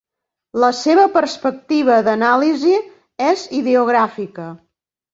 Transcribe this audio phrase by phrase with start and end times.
[0.63, 2.75] La seva perspectiva d'anàlisi
[3.31, 4.53] és ideogràfica.